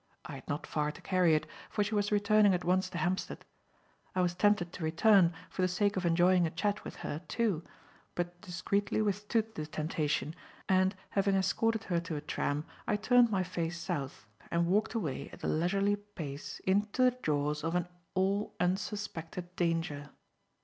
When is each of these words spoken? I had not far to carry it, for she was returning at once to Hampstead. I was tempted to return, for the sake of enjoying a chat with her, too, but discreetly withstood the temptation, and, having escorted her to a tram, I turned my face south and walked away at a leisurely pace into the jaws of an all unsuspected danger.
I 0.25 0.33
had 0.33 0.47
not 0.47 0.65
far 0.65 0.91
to 0.91 0.99
carry 0.99 1.35
it, 1.35 1.45
for 1.69 1.83
she 1.83 1.93
was 1.93 2.11
returning 2.11 2.55
at 2.55 2.63
once 2.63 2.89
to 2.89 2.97
Hampstead. 2.97 3.45
I 4.15 4.21
was 4.23 4.33
tempted 4.33 4.73
to 4.73 4.83
return, 4.83 5.31
for 5.47 5.61
the 5.61 5.67
sake 5.67 5.95
of 5.95 6.07
enjoying 6.07 6.47
a 6.47 6.49
chat 6.49 6.83
with 6.83 6.95
her, 7.05 7.19
too, 7.27 7.63
but 8.15 8.41
discreetly 8.41 9.03
withstood 9.03 9.53
the 9.53 9.67
temptation, 9.67 10.33
and, 10.67 10.95
having 11.11 11.35
escorted 11.35 11.83
her 11.83 11.99
to 11.99 12.15
a 12.15 12.21
tram, 12.21 12.65
I 12.87 12.95
turned 12.95 13.29
my 13.29 13.43
face 13.43 13.77
south 13.77 14.25
and 14.49 14.65
walked 14.65 14.95
away 14.95 15.29
at 15.29 15.43
a 15.43 15.47
leisurely 15.47 15.95
pace 15.97 16.59
into 16.65 17.03
the 17.03 17.17
jaws 17.21 17.63
of 17.63 17.75
an 17.75 17.87
all 18.15 18.55
unsuspected 18.59 19.55
danger. 19.55 20.09